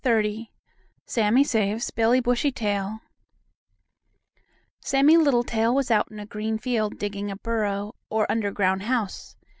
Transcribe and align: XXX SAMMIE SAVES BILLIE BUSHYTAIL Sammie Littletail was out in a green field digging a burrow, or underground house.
XXX 0.03 0.47
SAMMIE 1.05 1.43
SAVES 1.43 1.91
BILLIE 1.91 2.21
BUSHYTAIL 2.21 3.01
Sammie 4.79 5.17
Littletail 5.17 5.75
was 5.75 5.91
out 5.91 6.09
in 6.09 6.19
a 6.19 6.25
green 6.25 6.57
field 6.57 6.97
digging 6.97 7.29
a 7.29 7.35
burrow, 7.37 7.93
or 8.09 8.25
underground 8.27 8.81
house. 8.81 9.35